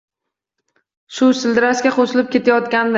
Suv 1.19 1.37
shildirashiga 1.43 1.95
qo‘shilib 2.01 2.37
ketayotgandi. 2.37 2.89